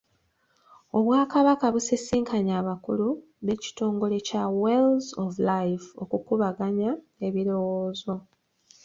Obwakabaka 0.97 1.65
busisinkanye 1.73 2.53
abakulu 2.61 3.07
b'ekitongole 3.45 4.17
kya 4.27 4.43
Wells 4.61 5.07
of 5.23 5.31
Life 5.53 5.87
okukubaganya 6.03 6.91
ebirowoozo. 7.27 8.15